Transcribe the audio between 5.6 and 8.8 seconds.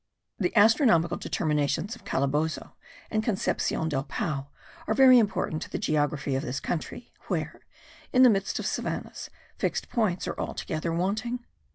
to the geography of this country, where, in the midst of